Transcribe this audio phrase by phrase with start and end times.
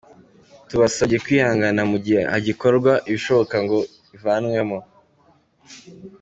[0.67, 3.77] Tubasabye kwihangana mu gihe hagikorwa ibishoboka ngo
[4.15, 4.79] ivanwemo.